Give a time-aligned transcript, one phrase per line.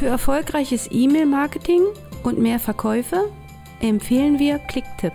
[0.00, 1.82] Für erfolgreiches E-Mail-Marketing
[2.22, 3.30] und mehr Verkäufe
[3.80, 5.12] empfehlen wir Clicktip.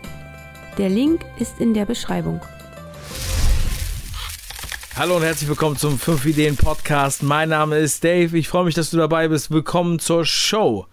[0.77, 2.39] Der Link ist in der Beschreibung.
[4.95, 7.23] Hallo und herzlich willkommen zum 5 Ideen Podcast.
[7.23, 8.37] Mein Name ist Dave.
[8.37, 9.49] Ich freue mich, dass du dabei bist.
[9.49, 10.85] Willkommen zur Show.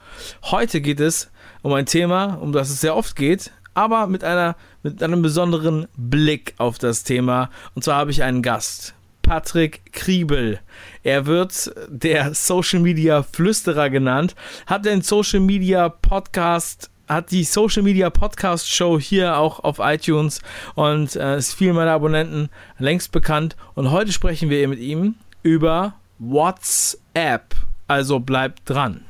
[0.44, 1.30] Heute geht es
[1.60, 5.86] um ein Thema, um das es sehr oft geht, aber mit einer mit einem besonderen
[5.98, 7.50] Blick auf das Thema.
[7.74, 8.94] Und zwar habe ich einen Gast.
[9.32, 10.60] Patrick Kriebel.
[11.02, 14.34] Er wird der Social Media Flüsterer genannt,
[14.66, 20.42] hat den Social Media Podcast hat die Social Media Podcast Show hier auch auf iTunes
[20.74, 23.56] und äh, ist vielen meiner Abonnenten längst bekannt.
[23.72, 27.54] Und heute sprechen wir mit ihm über WhatsApp.
[27.88, 29.00] Also bleibt dran.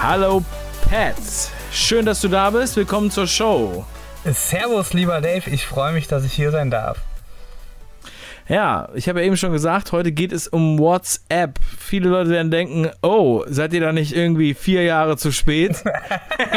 [0.00, 0.44] Hallo
[0.88, 1.16] Pat,
[1.72, 2.76] schön, dass du da bist.
[2.76, 3.84] Willkommen zur Show.
[4.24, 5.50] Servus, lieber Dave.
[5.50, 6.98] Ich freue mich, dass ich hier sein darf.
[8.48, 11.58] Ja, ich habe ja eben schon gesagt, heute geht es um WhatsApp.
[11.78, 15.82] Viele Leute werden denken, oh, seid ihr da nicht irgendwie vier Jahre zu spät?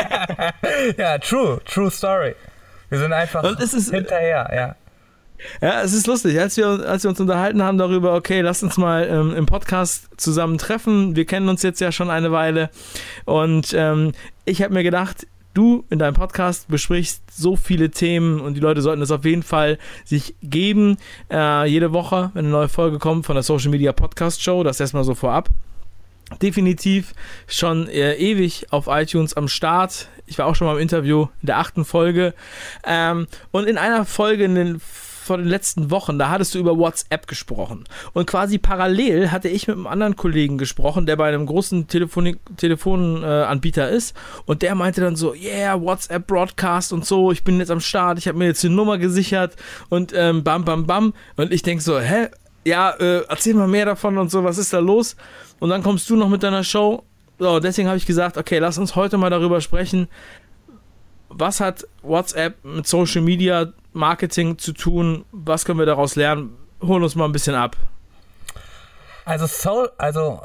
[0.98, 2.36] ja, true, true story.
[2.90, 4.76] Wir sind einfach hinterher, ja.
[5.62, 6.40] Ja, es ist lustig.
[6.40, 10.10] Als wir, als wir uns unterhalten haben darüber, okay, lass uns mal ähm, im Podcast
[10.18, 11.16] zusammen treffen.
[11.16, 12.70] Wir kennen uns jetzt ja schon eine Weile.
[13.26, 14.14] Und ähm,
[14.46, 18.82] ich habe mir gedacht, du in deinem Podcast besprichst so viele Themen und die Leute
[18.82, 20.98] sollten es auf jeden Fall sich geben.
[21.32, 24.80] Äh, jede Woche, wenn eine neue Folge kommt von der Social Media Podcast Show, das
[24.80, 25.50] erstmal so vorab.
[26.42, 27.14] Definitiv
[27.48, 30.10] schon äh, ewig auf iTunes am Start.
[30.26, 32.34] Ich war auch schon mal im Interview in der achten Folge.
[32.86, 34.82] Ähm, und in einer Folge in den
[35.26, 37.86] vor den letzten Wochen, da hattest du über WhatsApp gesprochen.
[38.14, 42.38] Und quasi parallel hatte ich mit einem anderen Kollegen gesprochen, der bei einem großen Telefon
[42.58, 44.16] Telefonanbieter äh, ist.
[44.46, 48.20] Und der meinte dann so, yeah, WhatsApp Broadcast und so, ich bin jetzt am Start,
[48.20, 49.56] ich habe mir jetzt die Nummer gesichert
[49.90, 51.14] und ähm, bam, bam, bam.
[51.38, 52.28] Und ich denke so, hä?
[52.64, 55.16] Ja, äh, erzähl mal mehr davon und so, was ist da los?
[55.60, 57.04] Und dann kommst du noch mit deiner Show.
[57.40, 60.08] So, deswegen habe ich gesagt, okay, lass uns heute mal darüber sprechen,
[61.30, 65.26] was hat WhatsApp mit Social Media Marketing zu tun?
[65.32, 66.56] Was können wir daraus lernen?
[66.82, 67.76] Holen uns mal ein bisschen ab.
[69.24, 70.40] Also, so, also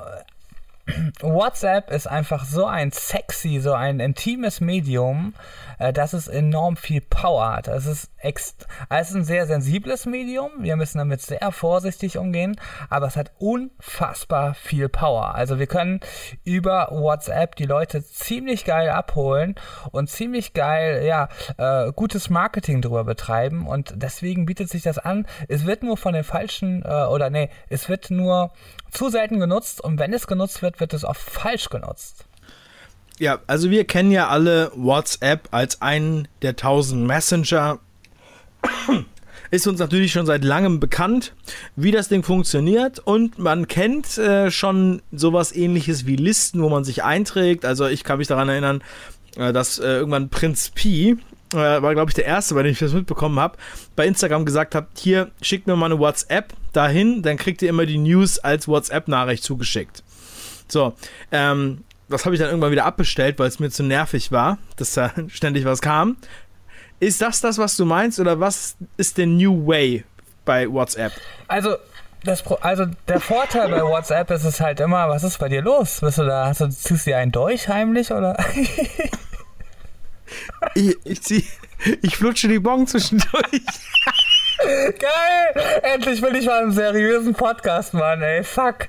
[1.21, 5.35] WhatsApp ist einfach so ein sexy, so ein intimes Medium,
[5.79, 7.69] äh, dass es enorm viel Power hat.
[7.69, 10.51] Es ist, also es ist ein sehr sensibles Medium.
[10.61, 12.57] Wir müssen damit sehr vorsichtig umgehen,
[12.89, 15.35] aber es hat unfassbar viel Power.
[15.35, 16.01] Also wir können
[16.45, 19.55] über WhatsApp die Leute ziemlich geil abholen
[19.91, 25.27] und ziemlich geil, ja, äh, gutes Marketing drüber betreiben und deswegen bietet sich das an.
[25.49, 28.53] Es wird nur von den falschen, äh, oder nee, es wird nur
[28.91, 32.25] zu selten genutzt und wenn es genutzt wird, wird es oft falsch genutzt.
[33.19, 37.79] Ja, also wir kennen ja alle WhatsApp als einen der tausend Messenger.
[39.51, 41.35] Ist uns natürlich schon seit langem bekannt,
[41.77, 46.85] wie das Ding funktioniert und man kennt äh, schon sowas ähnliches wie Listen, wo man
[46.85, 47.65] sich einträgt.
[47.65, 48.83] Also ich kann mich daran erinnern,
[49.37, 51.19] äh, dass äh, irgendwann Prinz Pi,
[51.53, 53.59] äh, war glaube ich der erste, bei dem ich das mitbekommen habe,
[53.97, 57.87] bei Instagram gesagt hat, hier schickt mir mal eine WhatsApp dahin, dann kriegt ihr immer
[57.87, 60.03] die News als WhatsApp-Nachricht zugeschickt.
[60.69, 60.95] So,
[61.33, 64.95] ähm, das habe ich dann irgendwann wieder abbestellt, weil es mir zu nervig war, dass
[64.95, 66.17] da ständig was kam.
[66.99, 70.05] Ist das das, was du meinst, oder was ist der New Way
[70.45, 71.13] bei WhatsApp?
[71.49, 71.77] Also,
[72.25, 76.01] das, also der Vorteil bei WhatsApp ist es halt immer, was ist bei dir los?
[76.01, 78.37] Bist du da, hast du, ziehst du dir einen durch heimlich oder?
[80.75, 81.47] ich, ich, zieh,
[82.03, 83.33] ich flutsche die Bon zwischendurch.
[84.63, 85.65] Geil!
[85.83, 88.45] Endlich bin ich mal im seriösen Podcast, Mann, ey.
[88.45, 88.89] Fuck.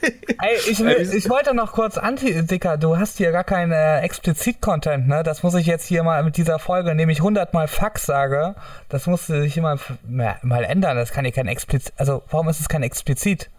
[0.00, 4.00] Ey, ich, will, ich wollte noch kurz anti, Dicker, du hast hier gar keinen äh,
[4.00, 5.22] Explizit-Content, ne?
[5.22, 8.54] Das muss ich jetzt hier mal mit dieser Folge, indem ich 100 Mal Fuck sage,
[8.88, 10.96] das musste sich immer mal ändern.
[10.96, 13.50] Das kann hier kein Explizit, also warum ist es kein Explizit?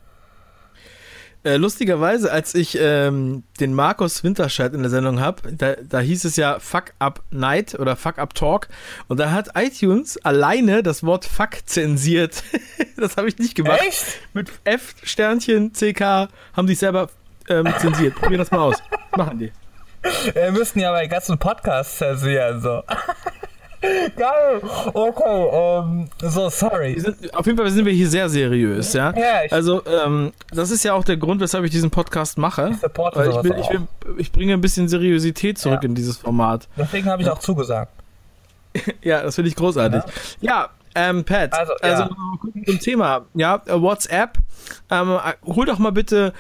[1.46, 6.24] Äh, lustigerweise, als ich ähm, den Markus Winterscheid in der Sendung habe, da, da hieß
[6.24, 8.70] es ja Fuck Up Night oder Fuck Up Talk
[9.10, 12.44] und da hat iTunes alleine das Wort Fuck zensiert.
[12.98, 13.82] das habe ich nicht gemacht.
[13.86, 14.06] Echt?
[14.34, 17.10] Mit F Sternchen CK haben die selber
[17.50, 18.16] ähm, zensiert.
[18.16, 18.82] Probieren das mal aus.
[19.18, 19.52] Machen die.
[20.34, 22.84] Wir müssten ja bei ganzen Podcasts zensieren so.
[24.16, 24.62] Geil.
[24.94, 27.00] Okay, ähm, so, sorry.
[27.00, 29.14] Sind, auf jeden Fall sind wir hier sehr seriös, ja.
[29.16, 32.70] ja also, ähm, das ist ja auch der Grund, weshalb ich diesen Podcast mache.
[32.72, 33.88] Ich supporte weil ich, will, ich, will,
[34.18, 35.90] ich bringe ein bisschen Seriosität zurück ja.
[35.90, 36.68] in dieses Format.
[36.78, 37.92] Deswegen habe ich auch zugesagt.
[39.02, 40.02] ja, das finde ich großartig.
[40.40, 42.64] Ja, ja ähm, Pat, also, also ja.
[42.66, 44.38] zum Thema, ja, WhatsApp,
[44.92, 46.34] ähm, hol doch mal bitte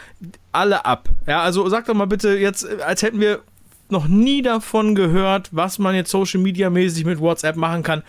[0.51, 1.09] alle ab.
[1.25, 3.39] Ja, also sag doch mal bitte jetzt, als hätten wir
[3.89, 8.03] noch nie davon gehört, was man jetzt Social Media mäßig mit WhatsApp machen kann.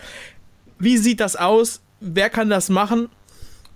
[0.79, 1.81] wie sieht das aus?
[1.99, 3.09] Wer kann das machen?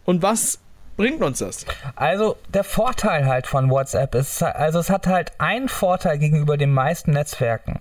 [0.06, 0.60] Und was
[1.00, 1.66] bringt uns das?
[1.96, 6.74] Also der Vorteil halt von WhatsApp ist, also es hat halt einen Vorteil gegenüber den
[6.74, 7.80] meisten Netzwerken.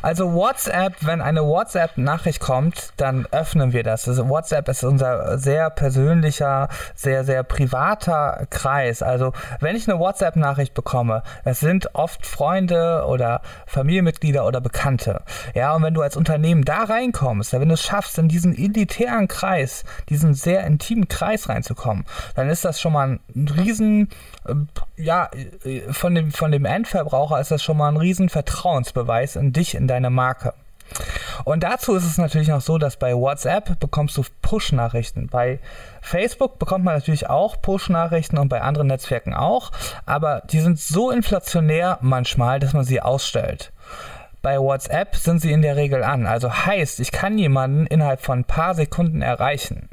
[0.00, 4.08] Also WhatsApp, wenn eine WhatsApp-Nachricht kommt, dann öffnen wir das.
[4.08, 9.02] Also WhatsApp ist unser sehr persönlicher, sehr, sehr privater Kreis.
[9.02, 15.20] Also wenn ich eine WhatsApp-Nachricht bekomme, es sind oft Freunde oder Familienmitglieder oder Bekannte.
[15.54, 19.28] Ja, und wenn du als Unternehmen da reinkommst, wenn du es schaffst, in diesen elitären
[19.28, 24.08] Kreis, diesen sehr intimen Kreis reinzukommen, dann ist das schon mal ein riesen,
[24.46, 24.54] äh,
[24.96, 25.30] ja,
[25.64, 29.74] äh, von dem, von dem Endverbraucher ist das schon mal ein riesen Vertrauensbeweis in dich,
[29.74, 30.54] in deine Marke.
[31.44, 35.28] Und dazu ist es natürlich noch so, dass bei WhatsApp bekommst du Push-Nachrichten.
[35.28, 35.58] Bei
[36.00, 39.72] Facebook bekommt man natürlich auch Push-Nachrichten und bei anderen Netzwerken auch,
[40.06, 43.72] aber die sind so inflationär manchmal, dass man sie ausstellt.
[44.42, 46.26] Bei WhatsApp sind sie in der Regel an.
[46.26, 49.88] Also heißt, ich kann jemanden innerhalb von ein paar Sekunden erreichen.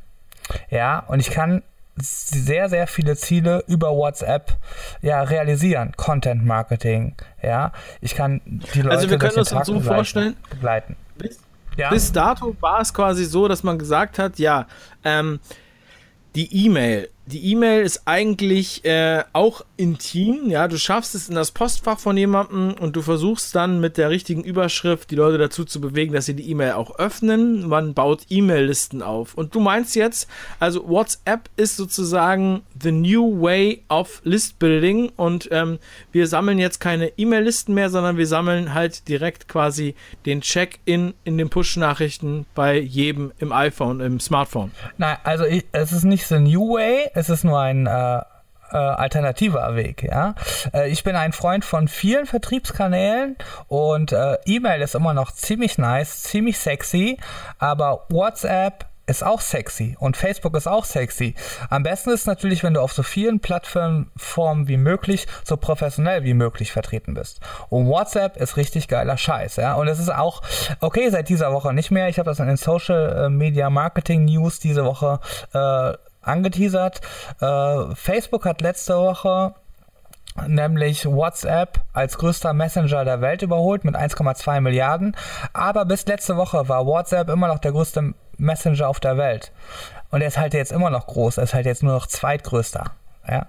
[0.69, 1.64] Ja, und ich kann
[2.01, 4.57] sehr, sehr viele Ziele über WhatsApp
[5.01, 5.94] ja, realisieren.
[5.98, 7.71] Content Marketing, ja.
[8.01, 10.36] Ich kann die Leute Also wir können uns so vorstellen.
[10.50, 10.95] Begleiten.
[11.18, 11.39] Bis,
[11.77, 11.89] ja.
[11.89, 14.68] bis dato war es quasi so, dass man gesagt hat, ja,
[15.03, 15.39] ähm,
[16.36, 20.50] die E-Mail die E-Mail ist eigentlich äh, auch intim.
[20.50, 24.10] Ja, du schaffst es in das Postfach von jemandem und du versuchst dann mit der
[24.10, 27.68] richtigen Überschrift die Leute dazu zu bewegen, dass sie die E-Mail auch öffnen.
[27.68, 29.33] Man baut E-Mail-Listen auf.
[29.33, 30.28] Und du meinst jetzt,
[30.60, 35.80] also WhatsApp ist sozusagen the new way of List Building und ähm,
[36.12, 39.95] wir sammeln jetzt keine E-Mail-Listen mehr, sondern wir sammeln halt direkt quasi
[40.25, 44.72] den Check-in in den Push-Nachrichten bei jedem im iPhone, im Smartphone.
[44.98, 48.21] Nein, also ich, es ist nicht the new way, es ist nur ein äh,
[48.71, 50.03] äh, alternativer Weg.
[50.03, 50.35] Ja?
[50.73, 53.38] Äh, ich bin ein Freund von vielen Vertriebskanälen
[53.68, 57.18] und äh, E-Mail ist immer noch ziemlich nice, ziemlich sexy,
[57.59, 61.35] aber WhatsApp ist auch sexy und Facebook ist auch sexy.
[61.69, 66.33] Am besten ist natürlich, wenn du auf so vielen Plattformen wie möglich, so professionell wie
[66.33, 67.41] möglich vertreten bist.
[67.69, 69.73] Und WhatsApp ist richtig geiler Scheiß, ja.
[69.73, 70.41] Und es ist auch,
[70.79, 72.07] okay, seit dieser Woche nicht mehr.
[72.07, 75.19] Ich habe das in den Social Media Marketing News diese Woche
[75.53, 77.01] äh, angeteasert.
[77.39, 79.56] Äh, Facebook hat letzte Woche
[80.47, 85.15] nämlich WhatsApp als größter Messenger der Welt überholt mit 1,2 Milliarden.
[85.53, 89.51] Aber bis letzte Woche war WhatsApp immer noch der größte Messenger auf der Welt.
[90.09, 92.91] Und er ist halt jetzt immer noch groß, er ist halt jetzt nur noch zweitgrößter.
[93.27, 93.47] Ja?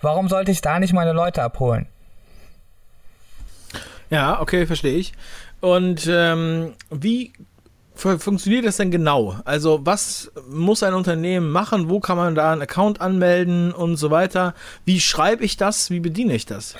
[0.00, 1.86] Warum sollte ich da nicht meine Leute abholen?
[4.08, 5.12] Ja, okay, verstehe ich.
[5.60, 7.32] Und ähm, wie
[8.00, 9.36] funktioniert das denn genau?
[9.44, 11.88] Also was muss ein Unternehmen machen?
[11.88, 14.54] Wo kann man da einen Account anmelden und so weiter?
[14.84, 15.90] Wie schreibe ich das?
[15.90, 16.74] Wie bediene ich das?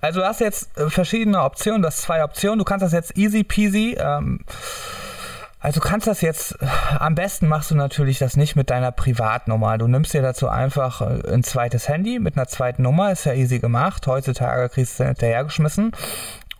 [0.00, 2.58] Also du hast jetzt äh, verschiedene Optionen, du hast zwei Optionen.
[2.58, 4.40] Du kannst das jetzt easy peasy ähm
[5.66, 6.66] also du kannst das jetzt, äh,
[7.00, 9.78] am besten machst du natürlich das nicht mit deiner Privatnummer.
[9.78, 13.32] Du nimmst dir dazu einfach äh, ein zweites Handy mit einer zweiten Nummer, ist ja
[13.32, 14.06] easy gemacht.
[14.06, 15.90] Heutzutage kriegst du es hinterhergeschmissen.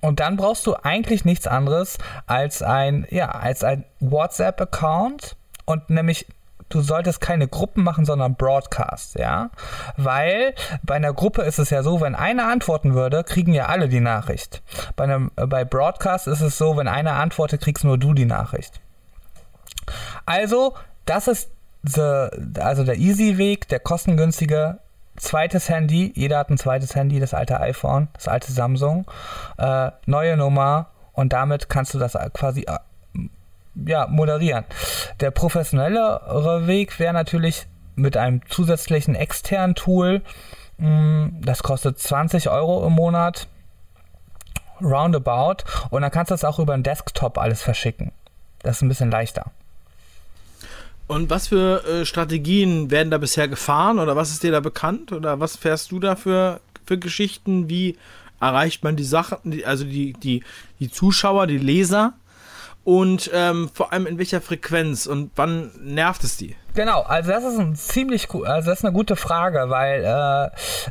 [0.00, 6.26] Und dann brauchst du eigentlich nichts anderes als ein, ja, als ein WhatsApp-Account und nämlich
[6.68, 9.50] du solltest keine Gruppen machen, sondern Broadcast, ja?
[9.96, 13.88] Weil bei einer Gruppe ist es ja so, wenn einer antworten würde, kriegen ja alle
[13.88, 14.62] die Nachricht.
[14.96, 18.80] Bei einem bei Broadcast ist es so, wenn einer antwortet, kriegst nur du die Nachricht.
[20.24, 21.50] Also, das ist
[21.84, 24.78] the, also der easy Weg, der kostengünstige
[25.16, 29.06] zweites Handy, jeder hat ein zweites Handy, das alte iPhone, das alte Samsung,
[29.58, 32.78] äh, neue Nummer und damit kannst du das quasi äh,
[33.84, 34.64] ja, moderieren.
[35.20, 40.22] Der professionellere Weg wäre natürlich mit einem zusätzlichen externen Tool,
[40.78, 43.48] mh, hm, das kostet 20 Euro im Monat,
[44.80, 48.12] roundabout, und dann kannst du das auch über den Desktop alles verschicken.
[48.60, 49.50] Das ist ein bisschen leichter.
[51.06, 55.12] Und was für äh, Strategien werden da bisher gefahren oder was ist dir da bekannt
[55.12, 57.68] oder was fährst du da für, für Geschichten?
[57.68, 57.96] Wie
[58.40, 60.42] erreicht man die Sachen, also die, die,
[60.80, 62.14] die Zuschauer, die Leser?
[62.82, 66.54] Und ähm, vor allem in welcher Frequenz und wann nervt es die?
[66.74, 70.04] Genau, also das ist ein ziemlich also das ist eine gute Frage, weil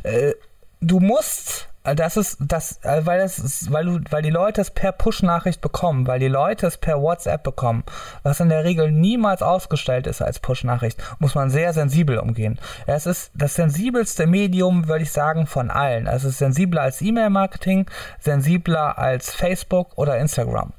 [0.04, 0.34] äh, äh,
[0.82, 4.70] du musst das ist das, äh, weil das ist, weil du, weil die Leute es
[4.70, 7.84] per Push-Nachricht bekommen, weil die Leute es per WhatsApp bekommen,
[8.22, 12.58] was in der Regel niemals ausgestellt ist als Push-Nachricht, muss man sehr sensibel umgehen.
[12.86, 16.06] Es ist das sensibelste Medium, würde ich sagen, von allen.
[16.06, 17.86] Es ist sensibler als E-Mail-Marketing,
[18.20, 20.72] sensibler als Facebook oder Instagram.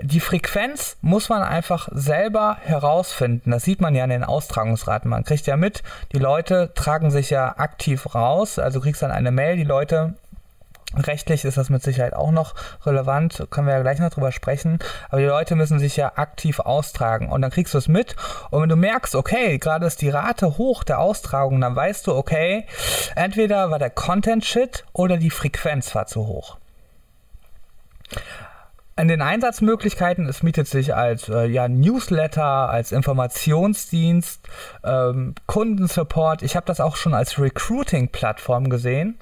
[0.00, 3.50] Die Frequenz muss man einfach selber herausfinden.
[3.50, 5.10] Das sieht man ja in den Austragungsraten.
[5.10, 8.60] Man kriegt ja mit, die Leute tragen sich ja aktiv raus.
[8.60, 10.14] Also kriegst dann eine Mail, die Leute
[10.96, 12.54] Rechtlich ist das mit Sicherheit auch noch
[12.86, 14.78] relevant, können wir ja gleich noch drüber sprechen.
[15.10, 18.16] Aber die Leute müssen sich ja aktiv austragen und dann kriegst du es mit.
[18.50, 22.14] Und wenn du merkst, okay, gerade ist die Rate hoch der Austragung, dann weißt du,
[22.14, 22.64] okay,
[23.16, 26.56] entweder war der Content Shit oder die Frequenz war zu hoch.
[28.96, 34.48] An den Einsatzmöglichkeiten, es mietet sich als äh, ja, Newsletter, als Informationsdienst,
[34.82, 36.42] ähm, Kundensupport.
[36.42, 39.18] Ich habe das auch schon als Recruiting-Plattform gesehen.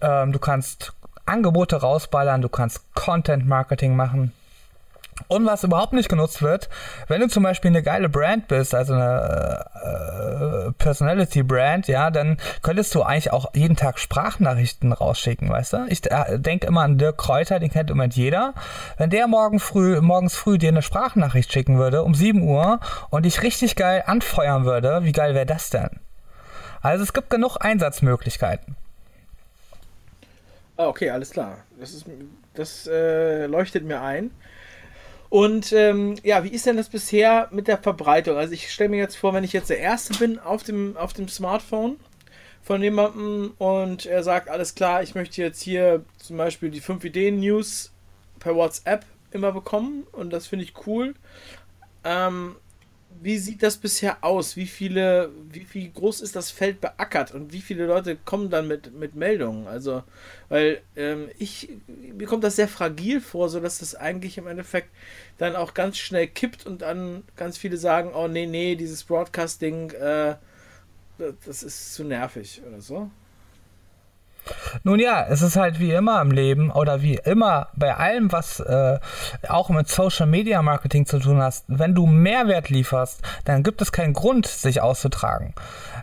[0.00, 0.92] Ähm, du kannst
[1.24, 4.32] Angebote rausballern, du kannst Content Marketing machen.
[5.28, 6.68] Und was überhaupt nicht genutzt wird,
[7.08, 9.64] wenn du zum Beispiel eine geile Brand bist, also eine
[10.68, 15.86] äh, Personality Brand, ja, dann könntest du eigentlich auch jeden Tag Sprachnachrichten rausschicken, weißt du?
[15.88, 18.52] Ich äh, denke immer an Dirk Kräuter, den kennt im Moment jeder.
[18.98, 22.78] Wenn der morgen früh, morgens früh dir eine Sprachnachricht schicken würde um 7 Uhr
[23.08, 25.88] und dich richtig geil anfeuern würde, wie geil wäre das denn?
[26.82, 28.75] Also es gibt genug Einsatzmöglichkeiten.
[30.76, 31.64] Ah, okay, alles klar.
[31.78, 32.06] Das, ist,
[32.54, 34.30] das äh, leuchtet mir ein.
[35.28, 38.36] Und ähm, ja, wie ist denn das bisher mit der Verbreitung?
[38.36, 41.12] Also ich stelle mir jetzt vor, wenn ich jetzt der Erste bin auf dem, auf
[41.12, 41.96] dem Smartphone
[42.62, 47.04] von jemandem und er sagt, alles klar, ich möchte jetzt hier zum Beispiel die 5
[47.04, 47.92] Ideen News
[48.38, 51.14] per WhatsApp immer bekommen und das finde ich cool.
[52.04, 52.56] Ähm,
[53.22, 54.56] wie sieht das bisher aus?
[54.56, 58.68] Wie viele, wie viel groß ist das Feld beackert und wie viele Leute kommen dann
[58.68, 59.66] mit, mit Meldungen?
[59.66, 60.02] Also,
[60.48, 64.90] weil ähm, ich, mir kommt das sehr fragil vor, sodass das eigentlich im Endeffekt
[65.38, 69.90] dann auch ganz schnell kippt und dann ganz viele sagen, oh nee, nee, dieses Broadcasting,
[69.90, 70.36] äh,
[71.44, 73.10] das ist zu nervig oder so.
[74.82, 78.60] Nun ja, es ist halt wie immer im Leben oder wie immer bei allem, was
[78.60, 78.98] äh,
[79.48, 81.64] auch mit Social Media Marketing zu tun hast.
[81.68, 85.54] Wenn du Mehrwert lieferst, dann gibt es keinen Grund, sich auszutragen.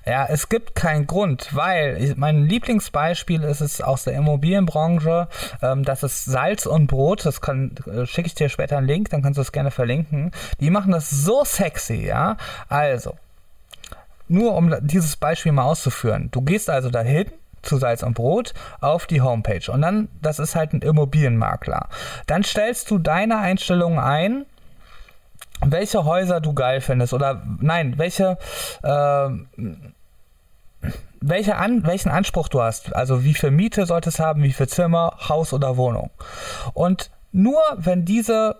[0.05, 5.29] Ja, es gibt keinen Grund, weil mein Lieblingsbeispiel ist es aus der Immobilienbranche.
[5.61, 7.25] Ähm, das ist Salz und Brot.
[7.25, 10.31] Das kann äh, schicke ich dir später einen Link, dann kannst du es gerne verlinken.
[10.59, 12.37] Die machen das so sexy, ja.
[12.67, 13.15] Also
[14.27, 16.29] nur um dieses Beispiel mal auszuführen.
[16.31, 17.27] Du gehst also dahin
[17.63, 19.71] zu Salz und Brot auf die Homepage.
[19.71, 21.87] Und dann, das ist halt ein Immobilienmakler.
[22.27, 24.45] Dann stellst du deine Einstellungen ein,
[25.65, 28.37] welche Häuser du geil findest oder nein, welche
[28.83, 29.29] äh,
[31.21, 32.93] welche an, welchen Anspruch du hast.
[32.93, 36.09] Also wie viel Miete solltest du haben, wie viel Zimmer, Haus oder Wohnung.
[36.73, 38.57] Und nur wenn diese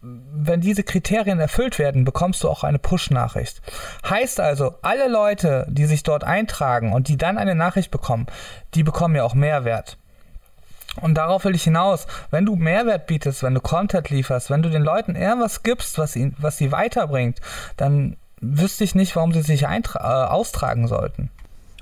[0.00, 3.60] wenn diese Kriterien erfüllt werden, bekommst du auch eine Push-Nachricht.
[4.08, 8.26] Heißt also, alle Leute, die sich dort eintragen und die dann eine Nachricht bekommen,
[8.74, 9.98] die bekommen ja auch Mehrwert.
[11.00, 12.06] Und darauf will ich hinaus.
[12.30, 16.16] Wenn du Mehrwert bietest, wenn du Content lieferst, wenn du den Leuten irgendwas gibst, was,
[16.16, 17.40] ihn, was sie weiterbringt,
[17.76, 21.30] dann wüsste ich nicht, warum sie sich äh, austragen sollten.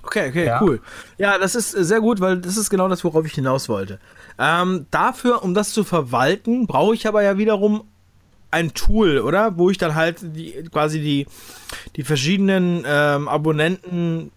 [0.03, 0.63] Okay, okay, ja?
[0.63, 0.81] cool.
[1.19, 3.99] Ja, das ist sehr gut, weil das ist genau das, worauf ich hinaus wollte.
[4.39, 7.89] Ähm, dafür, um das zu verwalten, brauche ich aber ja wiederum
[8.57, 9.59] ein Tool, oder?
[9.59, 11.27] Wo ich dann halt die, quasi die,
[11.97, 14.33] die verschiedenen ähm, Abonnenten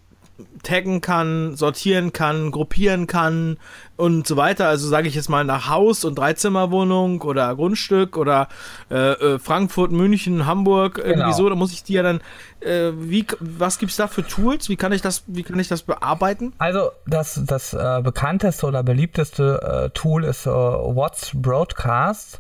[0.63, 3.57] taggen kann, sortieren kann, gruppieren kann
[3.99, 4.67] und so weiter.
[4.67, 8.47] Also sage ich jetzt mal nach Haus und Dreizimmerwohnung oder Grundstück oder
[8.89, 11.07] äh, äh, Frankfurt, München, Hamburg genau.
[11.07, 11.49] irgendwie so.
[11.49, 12.21] Da muss ich die ja dann.
[12.61, 14.69] Äh, wie, was gibt es da für Tools?
[14.69, 16.53] Wie kann ich das, wie kann ich das bearbeiten?
[16.57, 22.39] Also das, das äh, bekannteste oder beliebteste äh, Tool ist äh, What's Broadcast.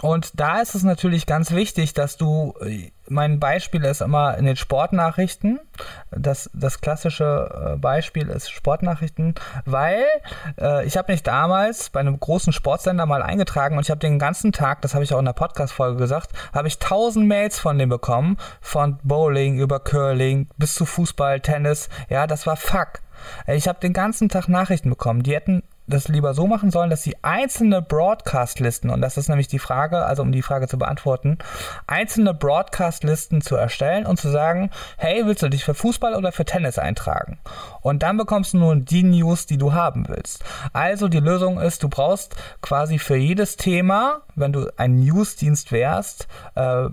[0.00, 2.54] Und da ist es natürlich ganz wichtig, dass du,
[3.12, 5.60] mein Beispiel ist immer in den Sportnachrichten,
[6.10, 10.04] das, das klassische äh, Beispiel ist Sportnachrichten, weil
[10.60, 14.18] äh, ich habe mich damals bei einem großen Sportsender mal eingetragen und ich habe den
[14.18, 17.78] ganzen Tag, das habe ich auch in der Podcast-Folge gesagt, habe ich tausend Mails von
[17.78, 23.00] dem bekommen, von Bowling über Curling bis zu Fußball, Tennis, ja, das war fuck.
[23.46, 25.22] Ich habe den ganzen Tag Nachrichten bekommen.
[25.22, 29.48] Die hätten das lieber so machen sollen, dass sie einzelne Broadcast-Listen, und das ist nämlich
[29.48, 31.38] die Frage, also um die Frage zu beantworten,
[31.86, 36.44] einzelne Broadcast-Listen zu erstellen und zu sagen, hey, willst du dich für Fußball oder für
[36.44, 37.38] Tennis eintragen?
[37.80, 40.44] Und dann bekommst du nur die News, die du haben willst.
[40.72, 46.28] Also die Lösung ist, du brauchst quasi für jedes Thema, wenn du ein Newsdienst wärst,
[46.54, 46.88] äh,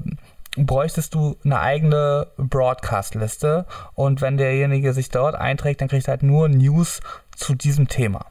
[0.58, 6.24] bräuchtest du eine eigene Broadcast-Liste und wenn derjenige sich dort einträgt, dann kriegt er halt
[6.24, 7.02] nur News
[7.36, 8.26] zu diesem Thema.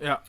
[0.00, 0.20] Ja.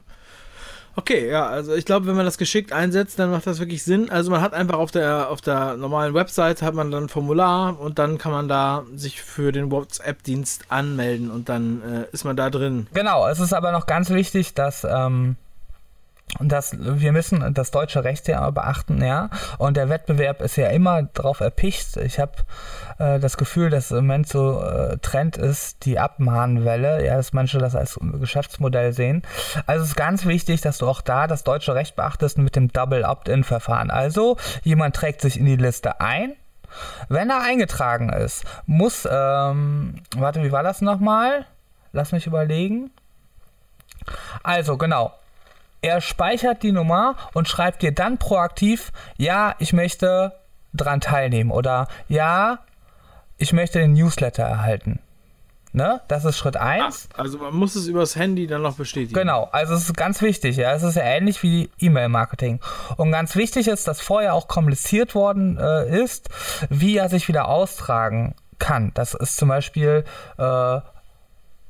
[0.96, 4.10] Okay, ja, also ich glaube, wenn man das geschickt einsetzt, dann macht das wirklich Sinn.
[4.10, 7.80] Also man hat einfach auf der auf der normalen Website hat man dann ein Formular
[7.80, 12.36] und dann kann man da sich für den WhatsApp-Dienst anmelden und dann äh, ist man
[12.36, 12.88] da drin.
[12.94, 15.38] Genau, es ist aber noch ganz wichtig, dass ähm,
[16.40, 19.30] dass wir müssen das deutsche Recht ja beachten, ja.
[19.58, 21.98] Und der Wettbewerb ist ja immer darauf erpicht.
[21.98, 22.34] Ich habe
[23.00, 27.58] äh, das Gefühl, dass im Moment so äh, Trend ist, die Abmahnwelle, ja, dass manche
[27.58, 29.24] das als Geschäftsmodell sehen.
[29.66, 32.72] Also es ist ganz wichtig, dass du auch da das deutsche Recht beachtest mit dem
[32.72, 33.92] Double Opt-in-Verfahren.
[33.92, 36.34] Also jemand trägt sich in die Liste ein.
[37.10, 41.46] Wenn er eingetragen ist, muss, ähm, warte, wie war das nochmal?
[41.92, 42.92] Lass mich überlegen.
[44.44, 45.14] Also, genau.
[45.82, 50.34] Er speichert die Nummer und schreibt dir dann proaktiv, ja, ich möchte
[50.74, 52.60] dran teilnehmen oder ja,
[53.38, 55.00] ich möchte den Newsletter erhalten.
[55.74, 56.02] Ne?
[56.10, 57.10] Das ist Schritt 1.
[57.16, 59.14] Also man muss es übers Handy dann noch bestätigen.
[59.14, 60.74] Genau, also es ist ganz wichtig, ja.
[60.74, 62.60] Es ist ja ähnlich wie E-Mail-Marketing.
[62.98, 66.30] Und ganz wichtig ist, dass vorher auch kommuniziert worden äh, ist,
[66.70, 68.92] wie er sich wieder austragen kann.
[68.94, 70.04] Das ist zum Beispiel
[70.38, 70.80] äh,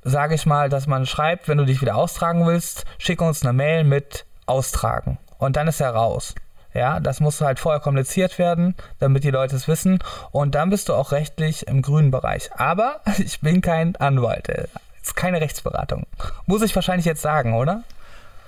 [0.03, 3.53] sage ich mal, dass man schreibt, wenn du dich wieder austragen willst, schick uns eine
[3.53, 5.17] Mail mit austragen.
[5.37, 6.35] Und dann ist er raus.
[6.73, 9.99] Ja, das muss halt vorher kommuniziert werden, damit die Leute es wissen.
[10.31, 12.49] Und dann bist du auch rechtlich im grünen Bereich.
[12.55, 14.47] Aber ich bin kein Anwalt.
[14.49, 14.69] Es
[15.03, 16.05] ist keine Rechtsberatung.
[16.45, 17.83] Muss ich wahrscheinlich jetzt sagen, oder?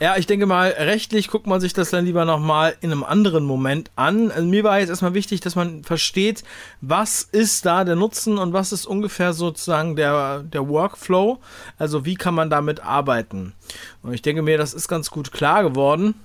[0.03, 3.45] Ja, ich denke mal, rechtlich guckt man sich das dann lieber nochmal in einem anderen
[3.45, 4.31] Moment an.
[4.31, 6.43] Also mir war jetzt erstmal wichtig, dass man versteht,
[6.81, 11.39] was ist da der Nutzen und was ist ungefähr sozusagen der, der Workflow.
[11.77, 13.53] Also wie kann man damit arbeiten.
[14.01, 16.15] Und ich denke mir, das ist ganz gut klar geworden.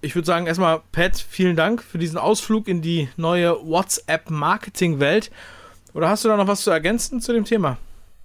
[0.00, 5.30] Ich würde sagen, erstmal, Pat, vielen Dank für diesen Ausflug in die neue WhatsApp-Marketing-Welt.
[5.92, 7.78] Oder hast du da noch was zu ergänzen zu dem Thema?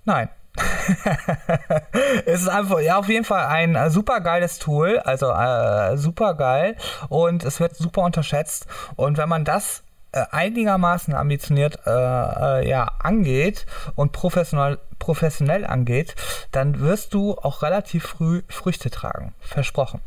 [0.06, 0.30] Nein.
[2.26, 6.34] es ist einfach, ja, auf jeden Fall ein äh, super geiles Tool, also äh, super
[6.36, 6.76] geil
[7.10, 8.68] und es wird super unterschätzt.
[8.96, 16.16] Und wenn man das äh, einigermaßen ambitioniert äh, äh, ja, angeht und professionell, professionell angeht,
[16.52, 19.34] dann wirst du auch relativ früh Früchte tragen.
[19.40, 20.02] Versprochen.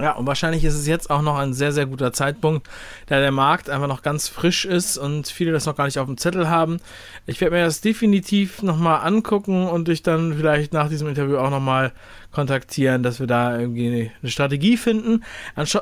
[0.00, 2.68] Ja, und wahrscheinlich ist es jetzt auch noch ein sehr, sehr guter Zeitpunkt,
[3.06, 6.06] da der Markt einfach noch ganz frisch ist und viele das noch gar nicht auf
[6.06, 6.78] dem Zettel haben.
[7.26, 11.50] Ich werde mir das definitiv nochmal angucken und dich dann vielleicht nach diesem Interview auch
[11.50, 11.92] nochmal
[12.32, 15.22] kontaktieren, dass wir da irgendwie eine Strategie finden.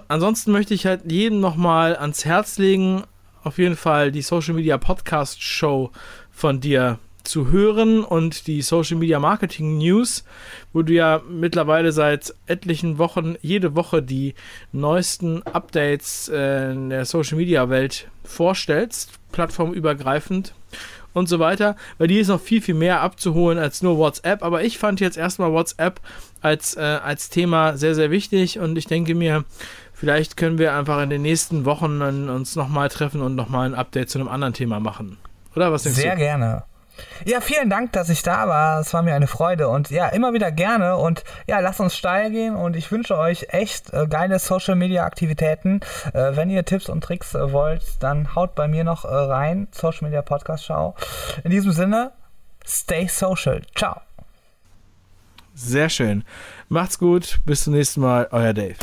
[0.09, 3.05] Ansonsten möchte ich halt jedem nochmal ans Herz legen,
[3.45, 5.91] auf jeden Fall die Social Media Podcast Show
[6.31, 10.25] von dir zu hören und die Social Media Marketing News,
[10.73, 14.35] wo du ja mittlerweile seit etlichen Wochen jede Woche die
[14.73, 20.55] neuesten Updates äh, in der Social Media Welt vorstellst, plattformübergreifend
[21.13, 24.43] und so weiter, weil die ist noch viel, viel mehr abzuholen als nur WhatsApp.
[24.43, 26.01] Aber ich fand jetzt erstmal WhatsApp
[26.41, 29.45] als, äh, als Thema sehr, sehr wichtig und ich denke mir,
[29.93, 34.11] vielleicht können wir einfach in den nächsten Wochen uns nochmal treffen und nochmal ein Update
[34.11, 35.19] zu einem anderen Thema machen.
[35.55, 36.19] Oder was denkst sehr du?
[36.19, 36.65] Sehr gerne.
[37.25, 38.81] Ja, vielen Dank, dass ich da war.
[38.81, 42.31] Es war mir eine Freude und ja, immer wieder gerne und ja, lasst uns steil
[42.31, 45.81] gehen und ich wünsche euch echt äh, geile Social Media Aktivitäten.
[46.13, 49.69] Äh, wenn ihr Tipps und Tricks äh, wollt, dann haut bei mir noch äh, rein.
[49.73, 50.95] Social Media Podcast Schau.
[51.45, 52.13] In diesem Sinne,
[52.67, 53.63] stay social.
[53.75, 54.01] Ciao.
[55.55, 56.25] Sehr schön.
[56.69, 57.41] Macht's gut.
[57.45, 58.29] Bis zum nächsten Mal.
[58.31, 58.77] Euer Dave.